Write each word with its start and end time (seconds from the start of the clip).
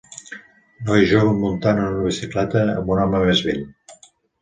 Noi 0.87 1.03
jove 1.11 1.35
muntant 1.45 1.83
una 1.83 2.01
bicicleta 2.07 2.67
amb 2.75 2.93
un 2.97 3.07
home 3.07 3.25
més 3.29 3.49
vell. 3.51 3.65